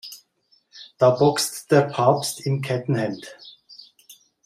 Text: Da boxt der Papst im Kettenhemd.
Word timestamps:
Da 0.97 1.11
boxt 1.11 1.69
der 1.71 1.83
Papst 1.83 2.41
im 2.47 2.63
Kettenhemd. 2.63 3.37